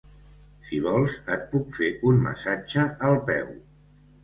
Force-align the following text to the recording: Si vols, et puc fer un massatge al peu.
Si 0.69 0.79
vols, 0.85 1.17
et 1.35 1.43
puc 1.51 1.77
fer 1.77 1.91
un 2.13 2.19
massatge 2.25 2.89
al 3.11 3.21
peu. 3.31 3.55